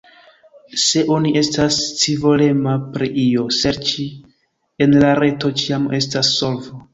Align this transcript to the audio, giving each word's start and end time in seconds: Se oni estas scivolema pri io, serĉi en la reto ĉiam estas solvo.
Se 0.83 1.01
oni 1.17 1.33
estas 1.41 1.77
scivolema 1.89 2.73
pri 2.95 3.09
io, 3.25 3.45
serĉi 3.59 4.07
en 4.87 4.97
la 5.05 5.13
reto 5.21 5.53
ĉiam 5.63 5.87
estas 6.01 6.33
solvo. 6.41 6.83